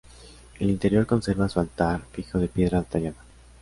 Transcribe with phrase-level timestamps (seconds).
[0.59, 3.21] El interior conserva su altar fijo de piedra tallada.